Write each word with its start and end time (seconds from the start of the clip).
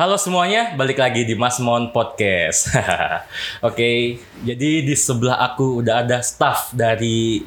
Halo 0.00 0.16
semuanya, 0.16 0.72
balik 0.80 0.96
lagi 0.96 1.28
di 1.28 1.36
Mas 1.36 1.60
Mon 1.60 1.92
Podcast. 1.92 2.72
Oke, 3.68 4.16
jadi 4.40 4.80
di 4.80 4.96
sebelah 4.96 5.36
aku 5.52 5.84
udah 5.84 6.00
ada 6.00 6.24
staff 6.24 6.72
dari 6.72 7.44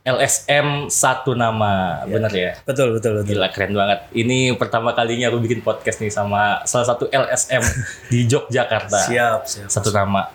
LSM 0.00 0.88
satu 0.88 1.36
nama, 1.36 2.00
bener 2.08 2.32
ya? 2.32 2.52
Betul, 2.64 2.96
betul, 2.96 3.20
betul. 3.20 3.36
Gila 3.36 3.52
keren 3.52 3.76
banget. 3.76 4.08
Ini 4.16 4.56
pertama 4.56 4.96
kalinya 4.96 5.28
aku 5.28 5.44
bikin 5.44 5.60
podcast 5.60 6.00
nih 6.00 6.08
sama 6.08 6.64
salah 6.64 6.88
satu 6.88 7.04
LSM 7.12 7.60
di 8.08 8.24
Yogyakarta. 8.32 9.04
Siap, 9.04 9.40
siap. 9.44 9.68
Satu 9.68 9.92
nama. 9.92 10.32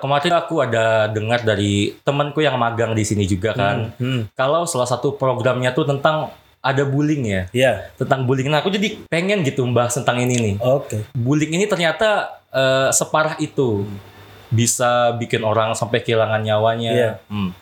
Kemarin 0.00 0.40
aku 0.40 0.64
ada 0.64 1.12
dengar 1.12 1.44
dari 1.44 2.00
temanku 2.00 2.40
yang 2.40 2.56
magang 2.56 2.96
di 2.96 3.04
sini 3.04 3.28
juga 3.28 3.52
kan. 3.52 3.92
Hmm, 4.00 4.32
Kalau 4.32 4.64
salah 4.64 4.88
satu 4.88 5.20
programnya 5.20 5.68
tuh 5.76 5.84
tentang 5.84 6.32
ada 6.64 6.82
bullying 6.88 7.28
ya. 7.28 7.42
ya, 7.52 7.72
Tentang 8.00 8.24
bullying. 8.24 8.48
Nah, 8.48 8.64
aku 8.64 8.72
jadi 8.72 8.96
pengen 9.12 9.44
gitu 9.44 9.60
membahas 9.68 10.00
tentang 10.00 10.16
ini 10.24 10.34
nih. 10.40 10.54
oke. 10.64 11.12
bullying 11.12 11.52
ini 11.60 11.68
ternyata 11.68 12.40
eh, 12.48 12.88
separah 12.88 13.36
itu 13.36 13.84
bisa 14.48 15.12
bikin 15.20 15.44
orang 15.44 15.76
sampai 15.76 16.00
kehilangan 16.00 16.40
nyawanya. 16.40 16.92
Iya. 16.96 17.10
Hmm. 17.28 17.52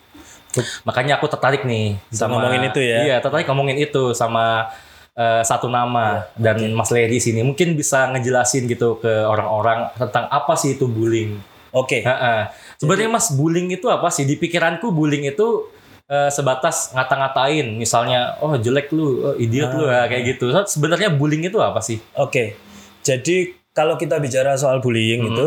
Makanya 0.87 1.19
aku 1.19 1.27
tertarik 1.33 1.65
nih 1.67 1.99
sama 2.13 2.39
ngomongin 2.39 2.71
itu 2.71 2.81
ya? 2.85 2.99
Iya, 3.03 3.17
tertarik 3.25 3.49
ngomongin 3.49 3.81
itu 3.81 4.13
sama 4.13 4.69
eh, 5.17 5.43
satu 5.43 5.67
nama 5.67 6.29
Iya, 6.39 6.53
dan 6.55 6.71
Mas 6.77 6.93
Leri 6.93 7.19
sini 7.19 7.41
mungkin 7.43 7.75
bisa 7.75 8.07
ngejelasin 8.13 8.69
gitu 8.69 9.01
ke 9.01 9.11
orang-orang 9.27 9.91
tentang 9.99 10.29
apa 10.29 10.55
sih 10.55 10.77
itu 10.77 10.87
bullying. 10.87 11.41
Oke, 11.73 12.05
Ha-ha. 12.05 12.53
Sebenarnya 12.77 13.09
Mas 13.09 13.33
bullying 13.33 13.73
itu 13.73 13.89
apa 13.89 14.13
sih? 14.13 14.29
Di 14.29 14.37
pikiranku 14.37 14.93
bullying 14.93 15.25
itu 15.25 15.73
eh, 16.09 16.31
sebatas 16.31 16.91
ngata-ngatain, 16.93 17.77
misalnya 17.77 18.39
oh 18.39 18.55
jelek 18.57 18.91
lu, 18.91 19.23
oh, 19.23 19.35
idiot 19.37 19.71
lu 19.75 19.87
Ah. 19.87 20.07
ya 20.07 20.15
kayak 20.17 20.37
gitu. 20.37 20.51
Sebenarnya 20.67 21.13
bullying 21.13 21.47
itu 21.47 21.59
apa 21.59 21.79
sih? 21.79 21.99
oke. 22.15 22.55
Jadi 23.03 23.51
kalau 23.73 23.99
kita 23.99 24.23
bicara 24.23 24.55
soal 24.55 24.79
bullying 24.79 25.27
Hmm. 25.27 25.31
itu, 25.35 25.47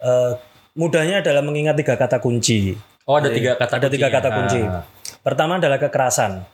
eh, 0.00 0.32
mudahnya 0.74 1.22
adalah 1.22 1.42
mengingat 1.42 1.78
tiga 1.78 1.94
kata 1.94 2.18
kunci. 2.18 2.74
Oh 3.08 3.16
ada 3.16 3.32
tiga 3.32 3.56
kata 3.56 3.80
Ada 3.80 3.88
tiga 3.88 4.08
kata 4.10 4.28
kunci. 4.28 4.60
Ah. 4.62 4.84
Pertama 5.24 5.56
adalah 5.56 5.80
kekerasan. 5.80 6.44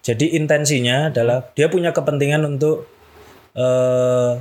Jadi 0.00 0.38
intensinya 0.38 1.10
adalah 1.12 1.50
dia 1.52 1.68
punya 1.68 1.92
kepentingan 1.92 2.46
untuk 2.46 2.86
eh, 3.52 4.32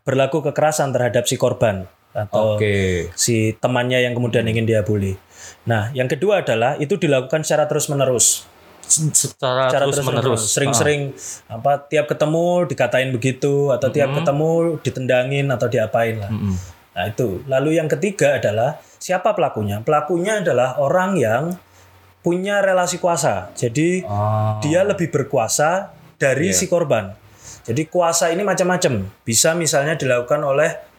berlaku 0.00 0.40
kekerasan 0.40 0.90
terhadap 0.90 1.28
si 1.28 1.36
korban 1.36 1.84
atau 2.10 2.58
Oke. 2.58 3.08
si 3.14 3.54
temannya 3.58 4.02
yang 4.02 4.14
kemudian 4.18 4.42
ingin 4.46 4.66
dia 4.66 4.82
bully. 4.82 5.14
Nah, 5.66 5.94
yang 5.94 6.10
kedua 6.10 6.42
adalah 6.42 6.74
itu 6.80 6.98
dilakukan 6.98 7.46
secara 7.46 7.70
terus-menerus. 7.70 8.48
Secara, 8.90 9.70
Secara 9.70 9.86
terus 9.86 10.02
menerus. 10.02 10.42
Sering-sering 10.50 11.14
apa 11.46 11.86
tiap 11.86 12.10
ketemu 12.10 12.66
dikatain 12.66 13.14
begitu 13.14 13.70
atau 13.70 13.86
tiap 13.94 14.10
ketemu 14.10 14.82
ditendangin 14.82 15.46
atau 15.54 15.70
diapain 15.70 16.18
lah. 16.18 16.26
Mm-mm. 16.26 16.54
Nah, 16.90 17.04
itu. 17.06 17.38
Lalu 17.46 17.78
yang 17.78 17.86
ketiga 17.86 18.42
adalah 18.42 18.82
siapa 18.98 19.30
pelakunya? 19.38 19.78
Pelakunya 19.86 20.42
adalah 20.42 20.82
orang 20.82 21.14
yang 21.14 21.54
punya 22.20 22.58
relasi 22.60 22.98
kuasa. 22.98 23.54
Jadi 23.54 24.02
Ah. 24.04 24.58
dia 24.58 24.82
lebih 24.82 25.08
berkuasa 25.14 25.94
dari 26.18 26.50
si 26.50 26.66
korban. 26.66 27.14
Jadi 27.62 27.86
kuasa 27.86 28.34
ini 28.34 28.42
macam-macam. 28.42 29.06
Bisa 29.22 29.54
misalnya 29.54 29.94
dilakukan 29.94 30.42
oleh 30.42 30.89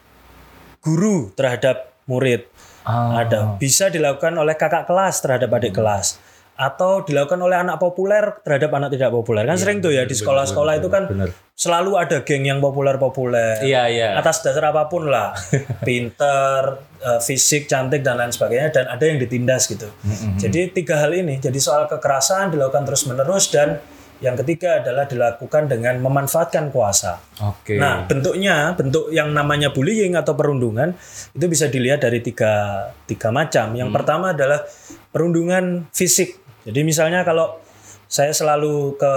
guru 0.82 1.30
terhadap 1.38 1.94
murid. 2.10 2.44
Ah. 2.82 3.22
Ada 3.22 3.56
bisa 3.62 3.88
dilakukan 3.88 4.34
oleh 4.34 4.58
kakak 4.58 4.90
kelas 4.90 5.22
terhadap 5.22 5.48
adik 5.54 5.78
kelas 5.78 6.18
atau 6.52 7.00
dilakukan 7.00 7.40
oleh 7.40 7.56
anak 7.56 7.80
populer 7.80 8.38
terhadap 8.44 8.70
anak 8.76 8.92
tidak 8.92 9.10
populer. 9.10 9.42
Kan 9.48 9.56
sering 9.56 9.80
tuh 9.80 9.90
ya 9.90 10.04
di 10.04 10.12
sekolah-sekolah 10.12 10.78
itu 10.78 10.88
kan 10.92 11.08
bener. 11.08 11.30
selalu 11.56 11.96
ada 11.96 12.20
geng 12.22 12.44
yang 12.44 12.60
populer-populer. 12.60 13.64
Iya 13.64 13.88
iya. 13.88 14.08
Atas 14.20 14.44
dasar 14.44 14.68
apa 14.68 14.86
pun 14.86 15.08
lah. 15.08 15.32
Pinter, 15.88 16.76
eh, 17.00 17.20
fisik, 17.24 17.66
cantik 17.66 18.04
dan 18.04 18.20
lain 18.20 18.30
sebagainya 18.30 18.68
dan 18.68 18.84
ada 18.92 19.04
yang 19.06 19.16
ditindas 19.16 19.64
gitu. 19.66 19.88
Jadi 20.36 20.70
tiga 20.76 21.00
hal 21.00 21.16
ini. 21.16 21.40
Jadi 21.40 21.56
soal 21.56 21.88
kekerasan 21.88 22.52
dilakukan 22.52 22.84
terus-menerus 22.84 23.48
dan 23.48 23.80
yang 24.22 24.38
ketiga 24.38 24.78
adalah 24.78 25.10
dilakukan 25.10 25.66
dengan 25.66 25.98
memanfaatkan 25.98 26.70
kuasa. 26.70 27.18
Oke. 27.42 27.74
Nah, 27.74 28.06
bentuknya, 28.06 28.70
bentuk 28.78 29.10
yang 29.10 29.34
namanya 29.34 29.74
bullying 29.74 30.14
atau 30.14 30.38
perundungan 30.38 30.94
itu 31.34 31.46
bisa 31.50 31.66
dilihat 31.66 32.06
dari 32.06 32.22
tiga, 32.22 32.86
tiga 33.10 33.34
macam. 33.34 33.74
Yang 33.74 33.90
pertama 33.90 34.30
adalah 34.30 34.62
perundungan 35.10 35.90
fisik. 35.90 36.38
Jadi 36.62 36.86
misalnya 36.86 37.26
kalau 37.26 37.58
saya 38.06 38.30
selalu 38.30 38.94
ke 38.94 39.14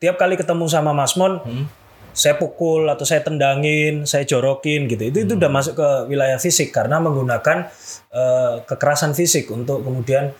tiap 0.00 0.16
kali 0.16 0.40
ketemu 0.40 0.72
sama 0.72 0.96
Mas 0.96 1.20
Mon, 1.20 1.44
saya 2.16 2.40
pukul 2.40 2.88
atau 2.88 3.04
saya 3.04 3.20
tendangin, 3.20 4.08
saya 4.08 4.24
jorokin 4.24 4.88
gitu. 4.88 5.04
Itu 5.12 5.18
itu 5.28 5.32
udah 5.36 5.50
masuk 5.52 5.76
ke 5.76 5.88
wilayah 6.08 6.40
fisik 6.40 6.72
karena 6.72 6.96
menggunakan 7.02 7.68
eh, 8.08 8.54
kekerasan 8.64 9.12
fisik 9.12 9.52
untuk 9.52 9.84
kemudian 9.84 10.32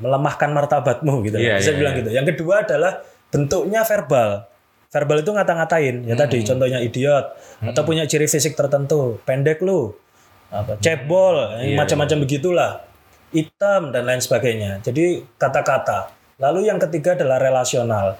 melemahkan 0.00 0.50
martabatmu 0.54 1.14
gitu. 1.26 1.36
Iya, 1.36 1.58
Bisa 1.58 1.72
iya, 1.74 1.78
bilang 1.78 1.94
gitu. 1.98 2.10
Yang 2.14 2.26
kedua 2.34 2.64
adalah 2.64 3.02
bentuknya 3.36 3.84
verbal. 3.84 4.48
Verbal 4.88 5.20
itu 5.20 5.28
ngata-ngatain. 5.28 6.08
Ya 6.08 6.16
tadi 6.16 6.40
contohnya 6.40 6.80
idiot 6.80 7.36
atau 7.60 7.82
punya 7.84 8.08
ciri 8.08 8.24
fisik 8.24 8.56
tertentu, 8.56 9.20
pendek 9.28 9.60
lu, 9.60 9.92
apa 10.48 10.80
cebol, 10.80 11.60
yang 11.60 11.76
macam-macam 11.76 12.24
begitulah. 12.24 12.80
Hitam 13.28 13.92
dan 13.92 14.08
lain 14.08 14.24
sebagainya. 14.24 14.80
Jadi 14.80 15.20
kata-kata. 15.36 16.08
Lalu 16.40 16.72
yang 16.72 16.80
ketiga 16.80 17.12
adalah 17.12 17.36
relasional. 17.36 18.16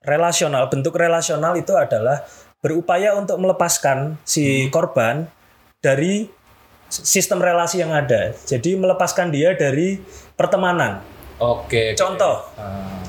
Relasional, 0.00 0.72
bentuk 0.72 0.96
relasional 0.96 1.52
itu 1.60 1.76
adalah 1.76 2.24
berupaya 2.64 3.12
untuk 3.12 3.36
melepaskan 3.36 4.16
si 4.24 4.72
korban 4.72 5.28
dari 5.84 6.24
sistem 6.88 7.44
relasi 7.44 7.84
yang 7.84 7.92
ada. 7.92 8.32
Jadi 8.32 8.80
melepaskan 8.80 9.28
dia 9.28 9.52
dari 9.52 10.00
pertemanan. 10.32 11.04
Oke. 11.36 11.92
Contoh, 11.98 12.46
Ah. 12.56 13.03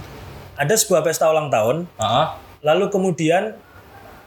Ada 0.56 0.74
sebuah 0.76 1.04
pesta 1.04 1.28
ulang 1.28 1.52
tahun, 1.52 1.88
Ah. 2.00 2.40
lalu 2.64 2.88
kemudian 2.92 3.56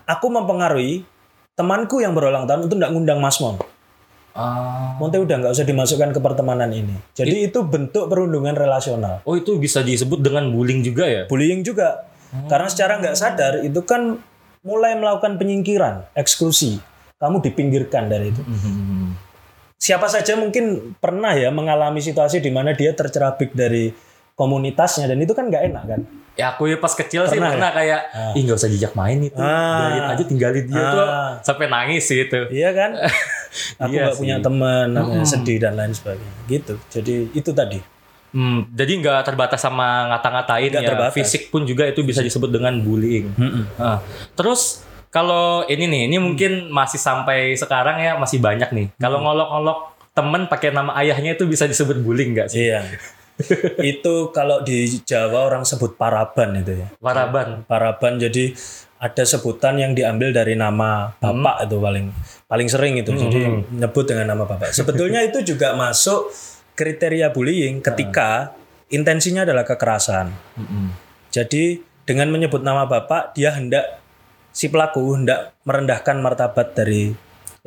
aku 0.05 0.27
mempengaruhi 0.28 1.05
temanku 1.56 2.00
yang 2.00 2.15
berulang 2.15 2.47
tahun 2.47 2.69
untuk 2.69 2.78
tidak 2.78 2.93
ngundang 2.94 3.19
Mas 3.19 3.41
Mon. 3.41 3.59
Ah. 4.39 4.94
Monte 5.03 5.19
udah 5.19 5.34
nggak 5.43 5.53
usah 5.56 5.66
dimasukkan 5.66 6.15
ke 6.15 6.21
pertemanan 6.22 6.71
ini. 6.71 6.94
Jadi 7.11 7.50
itu 7.50 7.66
bentuk 7.66 8.06
perundungan 8.06 8.55
relasional. 8.55 9.19
Oh 9.27 9.34
itu 9.34 9.59
bisa 9.59 9.83
disebut 9.83 10.22
dengan 10.22 10.55
bullying 10.55 10.87
juga 10.87 11.11
ya? 11.11 11.22
Bullying 11.27 11.66
juga. 11.66 12.06
Karena 12.47 12.69
secara 12.71 13.00
nggak 13.03 13.16
sadar 13.19 13.65
itu 13.66 13.83
kan 13.83 14.21
mulai 14.62 14.95
melakukan 14.95 15.41
penyingkiran, 15.41 16.12
eksklusi. 16.15 16.78
Kamu 17.19 17.43
dipinggirkan 17.43 18.06
dari 18.06 18.31
itu. 18.31 18.43
Hmm. 18.47 19.16
Siapa 19.75 20.06
saja 20.06 20.39
mungkin 20.39 20.95
pernah 21.03 21.34
ya 21.34 21.50
mengalami 21.50 21.99
situasi 21.99 22.39
di 22.39 22.50
mana 22.55 22.78
dia 22.78 22.95
tercerabik 22.95 23.55
dari 23.59 23.91
komunitasnya 24.39 25.10
dan 25.10 25.19
itu 25.19 25.34
kan 25.34 25.50
nggak 25.50 25.65
enak 25.72 25.84
kan. 25.89 26.00
Ya 26.38 26.54
aku 26.54 26.65
ya 26.65 26.78
pas 26.78 26.94
kecil 26.94 27.26
sih 27.26 27.34
Pernah 27.34 27.50
ya? 27.50 27.53
pernah 27.53 27.71
kayak 27.72 28.00
ih 28.32 28.43
nggak 28.47 28.56
usah 28.56 28.71
jejak 28.71 28.94
main 28.94 29.19
itu, 29.19 29.34
Ah. 29.37 29.91
biarin 29.91 30.06
aja 30.09 30.22
tinggalin 30.22 30.65
dia 30.65 30.84
tuh 30.88 31.03
Ah. 31.03 31.34
sampai 31.43 31.66
nangis 31.66 32.06
sih 32.06 32.22
itu. 32.22 32.38
Iya 32.49 32.71
kan? 32.71 32.94
Aku 33.82 33.91
Iya 33.91 33.99
nggak 34.00 34.15
sih. 34.15 34.21
punya 34.22 34.37
teman, 34.38 34.87
namanya 34.88 35.27
sedih 35.27 35.59
dan 35.59 35.75
lain 35.75 35.91
sebagainya. 35.91 36.32
Gitu. 36.47 36.78
Jadi 36.88 37.15
itu 37.34 37.50
tadi. 37.50 37.82
Hmm, 38.28 38.71
jadi 38.71 38.93
nggak 38.94 39.25
terbatas 39.25 39.59
sama 39.59 40.06
ngata-ngatain 40.09 40.71
Nggak 40.71 40.78
ya. 40.81 40.88
terbatas. 40.88 41.15
Fisik 41.16 41.48
pun 41.48 41.65
juga 41.65 41.82
itu 41.84 42.00
bisa 42.03 42.21
disebut 42.21 42.48
dengan 42.48 42.78
bullying. 42.78 43.34
Ah. 43.75 43.98
Terus 44.32 44.87
kalau 45.09 45.65
ini 45.65 45.84
nih, 45.84 46.03
ini 46.06 46.16
mungkin 46.19 46.71
masih 46.71 46.97
sampai 46.97 47.56
sekarang 47.56 47.98
ya 47.98 48.15
masih 48.15 48.38
banyak 48.38 48.71
nih. 48.71 48.87
Kalau 48.94 49.19
ngolok-ngolok 49.19 49.78
temen 50.12 50.47
pakai 50.47 50.71
nama 50.71 50.94
ayahnya 50.94 51.34
itu 51.34 51.44
bisa 51.44 51.65
disebut 51.65 51.98
bullying 51.98 52.31
nggak 52.31 52.47
sih? 52.47 52.69
Iya. 52.69 52.87
itu 53.82 54.15
kalau 54.34 54.66
di 54.66 54.91
Jawa 55.06 55.47
orang 55.47 55.62
sebut 55.62 55.94
paraban 55.94 56.59
itu 56.59 56.82
ya. 56.82 56.88
Waraban. 56.99 57.62
Paraban 57.65 58.18
jadi 58.18 58.51
ada 58.98 59.22
sebutan 59.22 59.78
yang 59.78 59.95
diambil 59.95 60.34
dari 60.34 60.59
nama 60.59 61.15
bapak 61.22 61.71
itu 61.71 61.77
paling 61.78 62.07
paling 62.51 62.68
sering 62.68 62.98
itu. 62.98 63.15
Jadi 63.15 63.41
nyebut 63.78 64.04
dengan 64.10 64.34
nama 64.34 64.42
bapak. 64.42 64.74
Sebetulnya 64.74 65.22
itu 65.22 65.54
juga 65.54 65.78
masuk 65.78 66.34
kriteria 66.74 67.30
bullying 67.30 67.78
ketika 67.78 68.54
intensinya 68.91 69.47
adalah 69.47 69.62
kekerasan. 69.62 70.34
Jadi 71.30 71.78
dengan 72.03 72.33
menyebut 72.34 72.65
nama 72.65 72.89
bapak 72.91 73.39
dia 73.39 73.54
hendak 73.54 74.03
si 74.51 74.66
pelaku 74.66 75.15
hendak 75.15 75.54
merendahkan 75.62 76.18
martabat 76.18 76.74
dari 76.74 77.15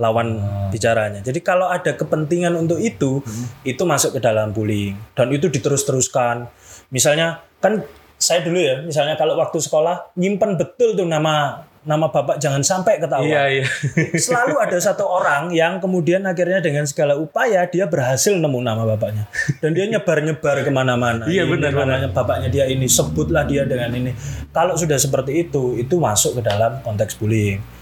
lawan 0.02 0.42
bicaranya. 0.74 1.22
Jadi 1.22 1.46
kalau 1.46 1.70
ada 1.70 1.94
kepentingan 1.94 2.58
untuk 2.58 2.82
itu, 2.82 3.22
itu 3.62 3.84
masuk 3.86 4.18
ke 4.18 4.20
dalam 4.20 4.50
bullying 4.50 4.98
dan 5.14 5.30
itu 5.30 5.46
diterus-teruskan. 5.46 6.50
Misalnya 6.90 7.46
kan 7.62 7.86
saya 8.18 8.42
dulu 8.42 8.58
ya, 8.58 8.82
misalnya 8.82 9.14
kalau 9.14 9.38
waktu 9.38 9.62
sekolah 9.62 10.18
nyimpen 10.18 10.58
betul 10.58 10.98
tuh 10.98 11.06
nama 11.06 11.66
nama 11.82 12.14
bapak 12.14 12.38
jangan 12.38 12.62
sampai 12.62 13.02
ketahuan. 13.02 13.26
Iya 13.26 13.44
iya. 13.62 13.66
Selalu 14.26 14.54
ada 14.62 14.78
satu 14.78 15.06
orang 15.10 15.50
yang 15.50 15.82
kemudian 15.82 16.22
akhirnya 16.30 16.62
dengan 16.62 16.86
segala 16.86 17.18
upaya 17.18 17.66
dia 17.66 17.90
berhasil 17.90 18.38
nemu 18.38 18.60
nama 18.62 18.86
bapaknya 18.86 19.26
dan 19.62 19.74
dia 19.74 19.90
nyebar-nyebar 19.90 20.62
ke 20.62 20.70
mana-mana. 20.70 21.26
Iya, 21.26 21.50
benar, 21.50 21.74
namanya 21.74 22.10
bapaknya 22.14 22.54
dia 22.54 22.66
ini 22.70 22.86
sebutlah 22.86 23.50
dia 23.50 23.66
dengan 23.66 23.90
ini. 23.98 24.14
Kalau 24.54 24.78
sudah 24.78 24.98
seperti 25.02 25.50
itu, 25.50 25.78
itu 25.82 25.98
masuk 25.98 26.38
ke 26.38 26.42
dalam 26.46 26.86
konteks 26.86 27.18
bullying. 27.18 27.81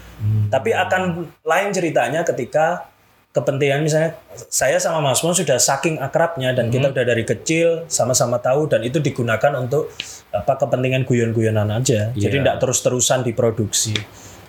Tapi 0.52 0.70
akan 0.70 1.00
lain 1.42 1.68
ceritanya 1.72 2.20
ketika 2.22 2.90
kepentingan 3.30 3.86
misalnya 3.86 4.18
saya 4.50 4.74
sama 4.82 4.98
Mas 4.98 5.22
Mon 5.22 5.30
sudah 5.30 5.54
saking 5.54 6.02
akrabnya 6.02 6.50
dan 6.50 6.66
kita 6.66 6.90
udah 6.90 7.04
dari 7.06 7.22
kecil 7.22 7.86
sama-sama 7.86 8.42
tahu 8.42 8.66
dan 8.66 8.82
itu 8.82 8.98
digunakan 8.98 9.54
untuk 9.54 9.86
apa 10.34 10.58
kepentingan 10.58 11.06
guyon-guyonan 11.06 11.70
aja. 11.70 12.10
Jadi 12.10 12.26
Iya. 12.26 12.36
tidak 12.42 12.54
terus-terusan 12.58 13.22
diproduksi. 13.22 13.94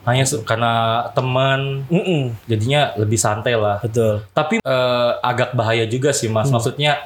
Hanya 0.01 0.25
karena 0.41 1.05
teman 1.13 1.85
jadinya 2.49 2.97
lebih 2.97 3.21
santai 3.21 3.53
lah. 3.53 3.77
betul. 3.85 4.25
Tapi 4.33 4.57
eh, 4.57 5.11
agak 5.21 5.53
bahaya 5.53 5.85
juga 5.85 6.09
sih 6.09 6.25
mas. 6.25 6.49
Maksudnya 6.49 6.97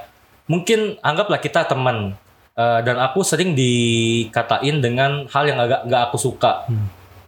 mungkin 0.47 0.95
anggaplah 1.03 1.43
kita 1.43 1.67
teman 1.67 2.15
eh, 2.55 2.79
dan 2.87 2.95
aku 3.03 3.19
sering 3.19 3.51
dikatain 3.51 4.79
dengan 4.79 5.27
hal 5.27 5.43
yang 5.43 5.59
agak 5.59 5.83
nggak 5.91 6.01
aku 6.07 6.15
suka. 6.15 6.63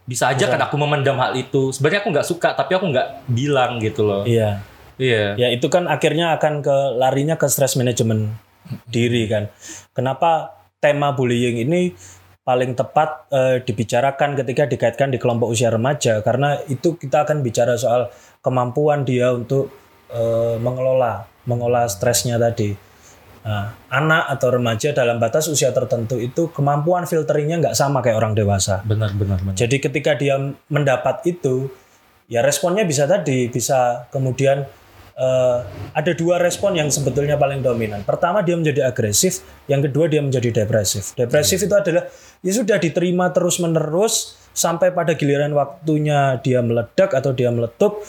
Bisa 0.08 0.32
aja 0.32 0.48
kan 0.48 0.60
aku 0.64 0.80
memendam 0.80 1.20
hal 1.20 1.36
itu. 1.36 1.76
Sebenarnya 1.76 2.02
aku 2.02 2.10
nggak 2.16 2.28
suka 2.28 2.56
tapi 2.56 2.80
aku 2.80 2.88
nggak 2.88 3.28
bilang 3.28 3.84
gitu 3.84 4.08
loh. 4.08 4.24
Iya. 4.24 4.64
Iya. 4.98 5.36
Ya 5.36 5.48
itu 5.52 5.68
kan 5.68 5.86
akhirnya 5.86 6.34
akan 6.40 6.64
ke 6.64 6.76
larinya 6.96 7.36
ke 7.36 7.46
stress 7.52 7.76
management 7.76 8.32
diri 8.88 9.28
kan. 9.28 9.52
Kenapa 9.92 10.58
tema 10.80 11.12
bullying 11.12 11.60
ini 11.60 11.92
paling 12.48 12.80
tepat 12.80 13.28
eh, 13.28 13.60
dibicarakan 13.60 14.40
ketika 14.40 14.64
dikaitkan 14.64 15.12
di 15.12 15.20
kelompok 15.20 15.52
usia 15.52 15.68
remaja 15.68 16.24
karena 16.24 16.56
itu 16.72 16.96
kita 16.96 17.28
akan 17.28 17.44
bicara 17.44 17.76
soal 17.76 18.08
kemampuan 18.40 19.04
dia 19.04 19.36
untuk 19.36 19.68
eh, 20.08 20.56
mengelola 20.56 21.28
mengolah 21.44 21.92
stresnya 21.92 22.40
tadi. 22.40 22.87
Nah, 23.48 23.72
anak 23.88 24.28
atau 24.28 24.60
remaja 24.60 24.92
dalam 24.92 25.24
batas 25.24 25.48
usia 25.48 25.72
tertentu 25.72 26.20
itu 26.20 26.52
kemampuan 26.52 27.08
filteringnya 27.08 27.64
nggak 27.64 27.80
sama 27.80 28.04
kayak 28.04 28.20
orang 28.20 28.36
dewasa. 28.36 28.84
Benar 28.84 29.16
benar 29.16 29.40
benar. 29.40 29.56
Jadi 29.56 29.80
ketika 29.80 30.20
dia 30.20 30.36
mendapat 30.68 31.24
itu, 31.24 31.72
ya 32.28 32.44
responnya 32.44 32.84
bisa 32.84 33.08
tadi, 33.08 33.48
bisa 33.48 34.04
kemudian 34.12 34.68
eh, 35.16 35.60
ada 35.96 36.12
dua 36.12 36.44
respon 36.44 36.76
yang 36.76 36.92
sebetulnya 36.92 37.40
paling 37.40 37.64
dominan. 37.64 38.04
Pertama 38.04 38.44
dia 38.44 38.60
menjadi 38.60 38.84
agresif, 38.84 39.40
yang 39.72 39.80
kedua 39.80 40.12
dia 40.12 40.20
menjadi 40.20 40.52
depresif. 40.52 41.16
Depresif 41.16 41.64
itu 41.64 41.72
adalah 41.72 42.04
ya 42.44 42.52
sudah 42.52 42.76
diterima 42.84 43.32
terus 43.32 43.64
menerus 43.64 44.36
sampai 44.52 44.92
pada 44.92 45.16
giliran 45.16 45.56
waktunya 45.56 46.36
dia 46.44 46.60
meledak 46.60 47.16
atau 47.16 47.32
dia 47.32 47.48
meletup. 47.48 48.04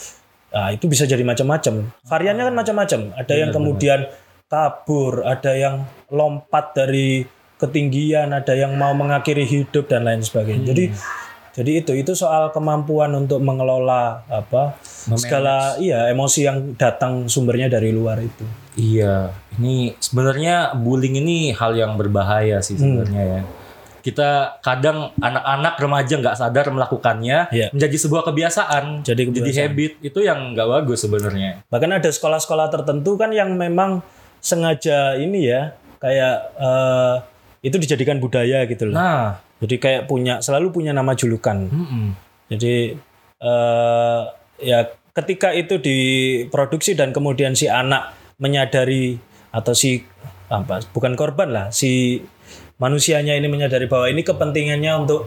Nah, 0.50 0.74
itu 0.74 0.90
bisa 0.90 1.06
jadi 1.06 1.22
macam-macam. 1.22 1.94
Variannya 2.10 2.42
kan 2.50 2.54
macam-macam. 2.58 3.00
Ada 3.14 3.34
yang 3.38 3.50
kemudian 3.54 4.10
kabur, 4.48 5.28
ada 5.28 5.52
yang 5.52 5.84
lompat 6.08 6.72
dari 6.72 7.28
ketinggian, 7.60 8.32
ada 8.32 8.56
yang 8.56 8.72
mau 8.74 8.96
mengakhiri 8.96 9.44
hidup 9.44 9.86
dan 9.86 10.08
lain 10.08 10.24
sebagainya. 10.24 10.72
Jadi 10.72 10.84
jadi 11.52 11.82
itu 11.82 11.92
itu 11.92 12.12
soal 12.14 12.54
kemampuan 12.54 13.10
untuk 13.18 13.42
mengelola 13.42 14.22
apa 14.30 14.78
segala 15.18 15.74
iya 15.76 16.06
emosi 16.06 16.46
yang 16.46 16.78
datang 16.78 17.26
sumbernya 17.26 17.68
dari 17.68 17.90
luar 17.90 18.22
itu. 18.22 18.46
Iya, 18.78 19.34
ini 19.58 19.90
sebenarnya 19.98 20.78
bullying 20.78 21.18
ini 21.18 21.50
hal 21.50 21.74
yang 21.74 21.98
berbahaya 21.98 22.62
sih 22.62 22.78
sebenarnya 22.78 23.22
ya. 23.26 23.40
Kita 23.98 24.62
kadang 24.62 25.10
anak-anak 25.18 25.74
remaja 25.82 26.14
nggak 26.22 26.38
sadar 26.38 26.70
melakukannya 26.70 27.50
Iya. 27.50 27.66
menjadi 27.74 27.96
sebuah 27.98 28.22
kebiasaan, 28.30 29.02
Jadi 29.02 29.34
jadi 29.34 29.42
kebiasaan. 29.42 29.66
habit 29.74 29.92
itu 30.00 30.18
yang 30.22 30.54
nggak 30.54 30.68
bagus 30.70 31.04
sebenarnya. 31.04 31.66
Bahkan 31.66 31.90
ada 31.90 32.06
sekolah-sekolah 32.08 32.70
tertentu 32.70 33.18
kan 33.18 33.34
yang 33.34 33.58
memang 33.58 33.98
sengaja 34.40 35.18
ini 35.18 35.50
ya 35.50 35.74
kayak 35.98 36.36
eh, 36.56 37.16
itu 37.66 37.76
dijadikan 37.76 38.22
budaya 38.22 38.64
gitu 38.70 38.90
loh. 38.90 38.96
Nah, 38.96 39.42
Jadi 39.58 39.82
kayak 39.82 40.06
punya 40.06 40.38
selalu 40.38 40.70
punya 40.70 40.94
nama 40.94 41.18
julukan. 41.18 41.66
mm-mm. 41.66 42.14
Jadi 42.48 42.94
eh 43.38 44.22
ya 44.62 44.78
ketika 45.14 45.50
itu 45.54 45.78
diproduksi 45.78 46.94
dan 46.94 47.10
kemudian 47.10 47.54
si 47.58 47.66
anak 47.66 48.14
menyadari 48.38 49.18
atau 49.50 49.74
si 49.74 50.02
apa 50.48 50.80
bukan 50.94 51.18
korban 51.18 51.50
lah 51.50 51.66
si 51.74 52.22
manusianya 52.78 53.34
ini 53.34 53.50
menyadari 53.50 53.90
bahwa 53.90 54.06
ini 54.08 54.22
kepentingannya 54.22 54.92
untuk 54.94 55.26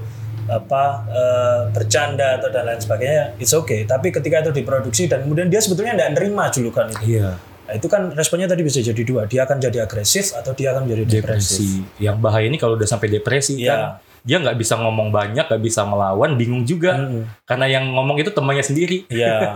apa 0.50 0.84
eh, 1.08 1.62
bercanda 1.72 2.42
atau 2.42 2.50
dan 2.50 2.66
lain 2.66 2.82
sebagainya 2.82 3.38
it's 3.38 3.54
okay 3.54 3.86
tapi 3.86 4.10
ketika 4.10 4.42
itu 4.42 4.52
diproduksi 4.64 5.06
dan 5.06 5.24
kemudian 5.28 5.48
dia 5.52 5.62
sebetulnya 5.62 5.96
tidak 5.96 6.12
nerima 6.18 6.50
julukan 6.50 6.88
itu 6.90 7.20
iya. 7.20 7.38
Nah, 7.72 7.80
itu 7.80 7.88
kan 7.88 8.12
responnya 8.12 8.52
tadi 8.52 8.68
bisa 8.68 8.84
jadi 8.84 9.00
dua 9.08 9.32
dia 9.32 9.48
akan 9.48 9.64
jadi 9.64 9.88
agresif 9.88 10.36
atau 10.36 10.52
dia 10.52 10.76
akan 10.76 10.92
menjadi 10.92 11.24
depresif 11.24 11.64
Depresi. 11.64 12.04
Yang 12.04 12.18
bahaya 12.20 12.44
ini 12.52 12.60
kalau 12.60 12.76
udah 12.76 12.84
sampai 12.84 13.08
depresi 13.08 13.64
Iya. 13.64 13.72
kan, 13.72 13.80
dia 14.28 14.38
nggak 14.44 14.60
bisa 14.60 14.76
ngomong 14.76 15.08
banyak, 15.08 15.48
nggak 15.48 15.64
bisa 15.64 15.88
melawan, 15.88 16.36
bingung 16.36 16.68
juga. 16.68 17.00
Mm-mm. 17.00 17.24
Karena 17.48 17.72
yang 17.72 17.88
ngomong 17.96 18.20
itu 18.20 18.36
temannya 18.36 18.60
sendiri. 18.60 19.08
ya 19.24 19.56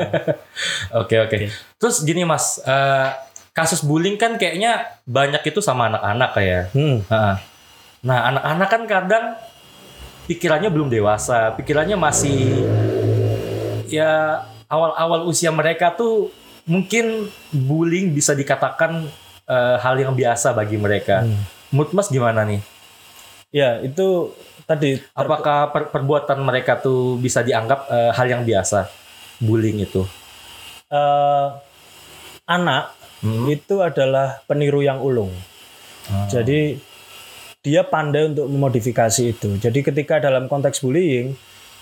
Oke 0.95 1.19
oke. 1.19 1.51
Terus 1.75 2.07
gini 2.07 2.23
mas, 2.23 2.63
eh, 2.63 3.07
kasus 3.51 3.83
bullying 3.83 4.15
kan 4.15 4.39
kayaknya 4.39 4.87
banyak 5.03 5.43
itu 5.43 5.59
sama 5.59 5.91
anak-anak 5.91 6.29
kayak. 6.31 6.63
Hmm. 6.71 7.03
Nah, 7.99 8.19
anak-anak 8.31 8.67
kan 8.71 8.81
kadang 8.87 9.25
pikirannya 10.31 10.71
belum 10.71 10.87
dewasa, 10.87 11.51
pikirannya 11.59 11.99
masih 11.99 12.63
ya 13.91 14.39
awal-awal 14.71 15.27
usia 15.27 15.51
mereka 15.51 15.91
tuh 15.93 16.31
mungkin 16.65 17.29
bullying 17.49 18.11
bisa 18.11 18.33
dikatakan 18.33 19.05
eh, 19.45 19.77
hal 19.77 19.95
yang 19.95 20.13
biasa 20.13 20.51
bagi 20.51 20.75
mereka. 20.75 21.25
Menurut 21.69 21.91
Mas 21.91 22.09
gimana 22.09 22.43
nih? 22.43 22.61
ya 23.49 23.79
itu 23.79 24.35
tadi 24.67 24.99
Apakah 25.15 25.71
per- 25.71 25.87
perbuatan 25.87 26.43
mereka 26.43 26.75
tuh 26.75 27.15
bisa 27.15 27.39
dianggap 27.39 27.87
eh, 27.87 28.11
hal 28.11 28.27
yang 28.27 28.43
biasa? 28.43 28.89
Bullying 29.37 29.79
itu. 29.79 30.03
eh, 30.87 31.47
anak 32.45 32.93
Hmm. 33.15 33.49
itu 33.49 33.81
adalah 33.81 34.43
peniru 34.45 34.85
yang 34.85 35.01
ulung. 35.01 35.33
Ah. 36.05 36.29
Jadi 36.29 36.77
dia 37.59 37.81
pandai 37.81 38.29
untuk 38.29 38.45
memodifikasi 38.45 39.23
itu. 39.25 39.57
Jadi 39.57 39.81
ketika 39.81 40.21
dalam 40.21 40.45
konteks 40.45 40.77
bullying 40.79 41.33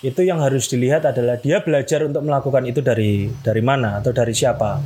itu 0.03 0.21
yang 0.21 0.43
harus 0.43 0.67
dilihat 0.67 1.07
adalah 1.07 1.39
dia 1.39 1.63
belajar 1.63 2.03
untuk 2.03 2.27
melakukan 2.27 2.67
itu 2.67 2.83
dari 2.83 3.31
dari 3.39 3.63
mana 3.63 4.03
atau 4.03 4.11
dari 4.11 4.35
siapa. 4.35 4.83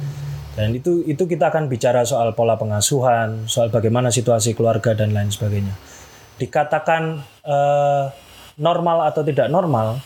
Dan 0.54 0.78
itu 0.78 1.02
itu 1.06 1.26
kita 1.26 1.50
akan 1.50 1.70
bicara 1.70 2.06
soal 2.06 2.38
pola 2.38 2.58
pengasuhan, 2.58 3.50
soal 3.50 3.74
bagaimana 3.74 4.14
situasi 4.14 4.54
keluarga 4.54 4.94
dan 4.94 5.14
lain 5.14 5.34
sebagainya. 5.34 5.74
Dikatakan 6.38 7.18
eh, 7.46 8.04
normal 8.62 9.10
atau 9.10 9.26
tidak 9.26 9.50
normal 9.50 9.98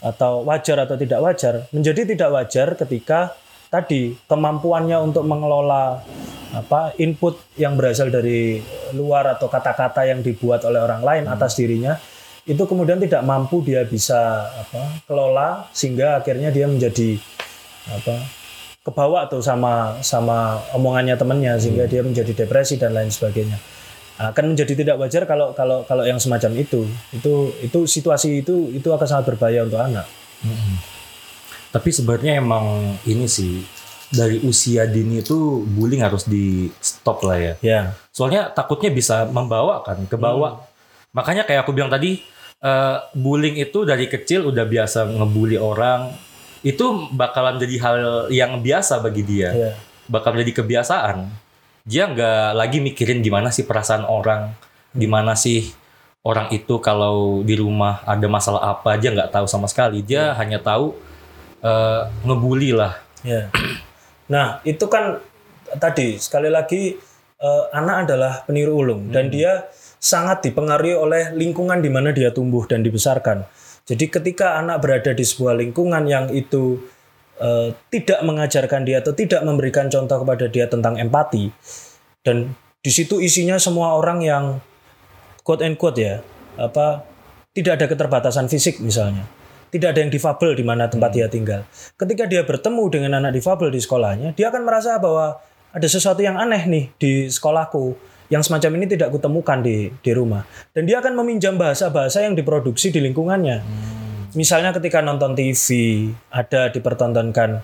atau 0.00 0.46
wajar 0.46 0.86
atau 0.86 0.94
tidak 0.94 1.18
wajar, 1.18 1.66
menjadi 1.74 2.06
tidak 2.14 2.30
wajar 2.30 2.68
ketika 2.78 3.34
tadi 3.70 4.18
kemampuannya 4.26 4.98
untuk 5.02 5.26
mengelola 5.26 6.02
apa 6.50 6.94
input 6.98 7.38
yang 7.54 7.78
berasal 7.78 8.10
dari 8.10 8.58
luar 8.98 9.38
atau 9.38 9.46
kata-kata 9.46 10.10
yang 10.10 10.22
dibuat 10.22 10.66
oleh 10.66 10.82
orang 10.82 11.02
lain 11.06 11.24
atas 11.30 11.54
dirinya 11.54 11.94
itu 12.48 12.62
kemudian 12.64 12.96
tidak 13.00 13.24
mampu 13.24 13.60
dia 13.60 13.84
bisa 13.84 14.48
apa 14.48 15.04
kelola 15.04 15.68
sehingga 15.76 16.20
akhirnya 16.20 16.48
dia 16.48 16.64
menjadi 16.64 17.20
apa 17.90 18.40
kebawa 18.80 19.28
tuh 19.28 19.44
sama 19.44 20.00
sama 20.00 20.56
omongannya 20.72 21.14
temennya 21.14 21.60
sehingga 21.60 21.84
dia 21.84 22.00
menjadi 22.00 22.32
depresi 22.32 22.80
dan 22.80 22.96
lain 22.96 23.12
sebagainya. 23.12 23.60
Akan 24.20 24.52
menjadi 24.52 24.76
tidak 24.76 25.00
wajar 25.00 25.24
kalau 25.24 25.56
kalau 25.56 25.84
kalau 25.88 26.04
yang 26.04 26.20
semacam 26.20 26.52
itu. 26.60 26.84
Itu 27.12 27.56
itu 27.64 27.88
situasi 27.88 28.44
itu 28.44 28.68
itu 28.72 28.88
akan 28.92 29.06
sangat 29.08 29.32
berbahaya 29.32 29.64
untuk 29.64 29.80
anak. 29.80 30.04
Tapi 31.72 31.88
sebenarnya 31.92 32.40
emang 32.40 32.96
ini 33.08 33.24
sih 33.24 33.64
dari 34.10 34.42
usia 34.42 34.90
dini 34.90 35.22
itu 35.22 35.62
bullying 35.64 36.02
harus 36.02 36.26
di 36.26 36.68
stop 36.82 37.22
lah 37.24 37.38
ya. 37.38 37.54
ya. 37.62 37.80
Soalnya 38.10 38.50
takutnya 38.52 38.90
bisa 38.92 39.24
membawa 39.28 39.80
kan 39.86 40.04
ke 40.04 40.16
bawah. 40.18 40.69
Makanya 41.10 41.42
kayak 41.46 41.66
aku 41.66 41.74
bilang 41.74 41.90
tadi 41.90 42.22
eh, 42.62 42.96
bullying 43.16 43.58
itu 43.58 43.82
dari 43.82 44.06
kecil 44.06 44.50
udah 44.50 44.64
biasa 44.66 45.10
ngebully 45.10 45.58
orang 45.58 46.14
itu 46.60 47.08
bakalan 47.16 47.56
jadi 47.56 47.76
hal 47.80 47.96
yang 48.28 48.60
biasa 48.60 49.00
bagi 49.00 49.24
dia. 49.24 49.50
ya 49.52 49.72
Bakal 50.10 50.36
menjadi 50.36 50.62
kebiasaan. 50.62 51.24
Dia 51.88 52.10
nggak 52.10 52.52
lagi 52.54 52.78
mikirin 52.84 53.24
gimana 53.24 53.48
sih 53.48 53.64
perasaan 53.64 54.04
orang, 54.04 54.52
gimana 54.92 55.32
sih 55.32 55.72
orang 56.20 56.52
itu 56.52 56.76
kalau 56.84 57.40
di 57.40 57.56
rumah 57.56 58.04
ada 58.04 58.28
masalah 58.28 58.76
apa 58.76 59.00
dia 59.00 59.14
nggak 59.16 59.32
tahu 59.32 59.46
sama 59.48 59.66
sekali. 59.70 60.04
Dia 60.04 60.36
hanya 60.36 60.60
tahu 60.60 60.92
eh, 61.64 62.02
ngebully 62.26 62.76
lah. 62.76 63.00
Ya. 63.24 63.48
Nah, 64.30 64.62
itu 64.62 64.84
kan 64.86 65.18
tadi 65.80 66.20
sekali 66.20 66.52
lagi 66.52 66.94
eh, 67.40 67.64
anak 67.72 67.96
adalah 68.06 68.32
peniru 68.44 68.78
ulung 68.84 69.08
dan 69.08 69.32
dia 69.32 69.64
sangat 70.00 70.48
dipengaruhi 70.48 70.96
oleh 70.96 71.24
lingkungan 71.36 71.84
di 71.84 71.92
mana 71.92 72.10
dia 72.10 72.32
tumbuh 72.32 72.64
dan 72.64 72.80
dibesarkan. 72.80 73.44
Jadi 73.84 74.08
ketika 74.08 74.56
anak 74.56 74.80
berada 74.80 75.12
di 75.12 75.20
sebuah 75.20 75.60
lingkungan 75.60 76.08
yang 76.08 76.32
itu 76.32 76.80
eh, 77.36 77.76
tidak 77.92 78.24
mengajarkan 78.24 78.88
dia 78.88 79.04
atau 79.04 79.12
tidak 79.12 79.44
memberikan 79.44 79.92
contoh 79.92 80.24
kepada 80.24 80.48
dia 80.48 80.66
tentang 80.72 80.96
empati 80.96 81.52
dan 82.24 82.56
di 82.80 82.88
situ 82.88 83.20
isinya 83.20 83.60
semua 83.60 83.92
orang 83.92 84.24
yang 84.24 84.44
quote 85.44 85.60
and 85.60 85.76
quote 85.76 86.00
ya 86.00 86.24
apa 86.56 87.04
tidak 87.52 87.76
ada 87.80 87.86
keterbatasan 87.92 88.48
fisik 88.48 88.80
misalnya 88.80 89.28
tidak 89.70 89.94
ada 89.96 90.00
yang 90.02 90.12
difabel 90.12 90.52
di 90.58 90.66
mana 90.66 90.90
tempat 90.90 91.14
dia 91.14 91.30
tinggal. 91.30 91.62
Ketika 91.94 92.26
dia 92.26 92.42
bertemu 92.42 92.84
dengan 92.90 93.22
anak 93.22 93.38
difabel 93.38 93.70
di 93.70 93.78
sekolahnya, 93.78 94.34
dia 94.34 94.50
akan 94.50 94.66
merasa 94.66 94.98
bahwa 94.98 95.38
ada 95.70 95.86
sesuatu 95.86 96.18
yang 96.18 96.34
aneh 96.34 96.66
nih 96.66 96.84
di 96.98 97.12
sekolahku 97.30 97.94
yang 98.30 98.46
semacam 98.46 98.80
ini 98.80 98.86
tidak 98.86 99.10
kutemukan 99.10 99.58
di 99.60 99.90
di 99.90 100.10
rumah. 100.14 100.46
Dan 100.70 100.86
dia 100.86 101.02
akan 101.02 101.18
meminjam 101.18 101.58
bahasa-bahasa 101.58 102.22
yang 102.24 102.38
diproduksi 102.38 102.94
di 102.94 103.02
lingkungannya. 103.02 103.60
Misalnya 104.38 104.70
ketika 104.70 105.02
nonton 105.02 105.34
TV 105.34 105.66
ada 106.30 106.70
dipertontonkan 106.70 107.60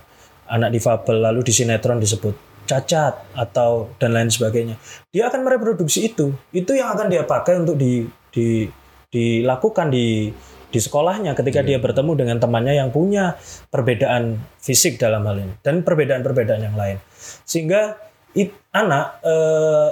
anak 0.50 0.70
difabel 0.74 1.22
lalu 1.22 1.46
di 1.46 1.54
sinetron 1.54 2.02
disebut 2.02 2.34
cacat 2.66 3.38
atau 3.38 3.94
dan 4.02 4.10
lain 4.10 4.26
sebagainya. 4.26 4.74
Dia 5.14 5.30
akan 5.30 5.46
mereproduksi 5.46 6.10
itu. 6.10 6.34
Itu 6.50 6.74
yang 6.74 6.98
akan 6.98 7.06
dia 7.06 7.22
pakai 7.22 7.62
untuk 7.62 7.78
di, 7.78 8.02
di 8.34 8.66
dilakukan 9.06 9.88
di 9.88 10.34
di 10.66 10.82
sekolahnya 10.82 11.32
ketika 11.38 11.62
dia 11.62 11.78
bertemu 11.78 12.12
dengan 12.18 12.36
temannya 12.42 12.74
yang 12.74 12.90
punya 12.90 13.38
perbedaan 13.70 14.36
fisik 14.58 14.98
dalam 14.98 15.22
hal 15.24 15.38
ini 15.38 15.54
dan 15.62 15.86
perbedaan-perbedaan 15.86 16.62
yang 16.68 16.76
lain 16.76 16.98
sehingga 17.46 17.96
it, 18.34 18.50
anak 18.74 19.22
eh, 19.22 19.90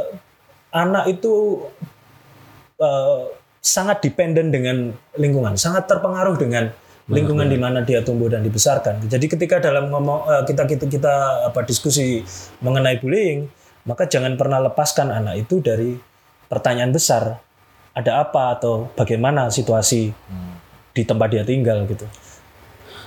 anak 0.74 1.06
itu 1.06 1.64
eh, 2.82 3.22
sangat 3.62 4.02
dependen 4.04 4.50
dengan 4.50 4.90
lingkungan 5.16 5.54
sangat 5.54 5.86
terpengaruh 5.86 6.36
dengan 6.36 6.68
lingkungan 7.08 7.46
di 7.46 7.56
mana 7.60 7.84
dia 7.86 8.02
tumbuh 8.02 8.28
dan 8.28 8.42
dibesarkan 8.42 9.06
jadi 9.06 9.26
ketika 9.30 9.62
dalam 9.62 9.88
ngomong 9.88 10.26
eh, 10.26 10.42
kita 10.44 10.66
kita 10.66 10.84
kita 10.90 11.14
apa 11.48 11.62
diskusi 11.62 12.20
mengenai 12.60 12.98
bullying 12.98 13.46
maka 13.86 14.10
jangan 14.10 14.34
pernah 14.34 14.58
lepaskan 14.58 15.14
anak 15.14 15.46
itu 15.46 15.62
dari 15.62 15.96
pertanyaan 16.50 16.92
besar 16.92 17.40
ada 17.94 18.12
apa 18.26 18.58
atau 18.58 18.90
bagaimana 18.98 19.48
situasi 19.54 20.10
di 20.94 21.02
tempat 21.02 21.28
dia 21.30 21.42
tinggal 21.42 21.82
gitu. 21.90 22.06